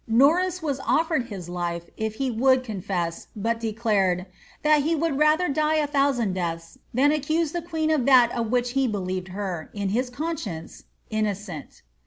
Nor 0.07 0.37
ris 0.37 0.63
was 0.63 0.79
offered 0.79 1.25
his 1.27 1.47
life 1.47 1.83
if 1.95 2.15
he 2.15 2.31
would 2.31 2.63
confess, 2.63 3.27
but 3.35 3.59
declared'' 3.59 4.25
that 4.63 4.81
he 4.81 4.95
would 4.95 5.19
rather 5.19 5.47
die 5.47 5.75
a 5.75 5.85
thousand 5.85 6.33
deaths 6.33 6.79
than 6.91 7.11
accuse 7.11 7.51
the 7.51 7.61
queen 7.61 7.91
of 7.91 8.07
that 8.07 8.31
of 8.35 8.49
which 8.49 8.71
he 8.71 8.87
beliered 8.87 9.27
her, 9.27 9.69
in 9.75 9.89
his 9.89 10.09
conscience, 10.09 10.85
innocent." 11.11 11.83